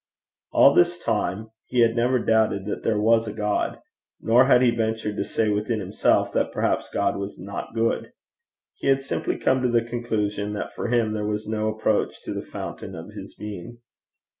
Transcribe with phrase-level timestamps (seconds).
[0.51, 3.77] All this time he had never doubted that there was God;
[4.19, 8.11] nor had he ventured to say within himself that perhaps God was not good;
[8.73, 12.33] he had simply come to the conclusion that for him there was no approach to
[12.33, 13.77] the fountain of his being.